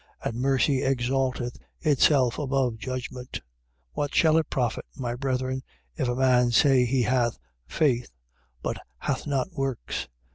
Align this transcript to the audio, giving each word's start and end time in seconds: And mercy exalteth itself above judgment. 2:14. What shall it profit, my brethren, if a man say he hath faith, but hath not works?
And 0.23 0.41
mercy 0.41 0.81
exalteth 0.81 1.59
itself 1.79 2.39
above 2.39 2.77
judgment. 2.79 3.33
2:14. 3.33 3.41
What 3.93 4.15
shall 4.15 4.37
it 4.39 4.49
profit, 4.49 4.85
my 4.95 5.13
brethren, 5.13 5.61
if 5.95 6.07
a 6.07 6.15
man 6.15 6.49
say 6.49 6.85
he 6.85 7.03
hath 7.03 7.37
faith, 7.67 8.09
but 8.63 8.77
hath 8.97 9.27
not 9.27 9.51
works? 9.53 10.07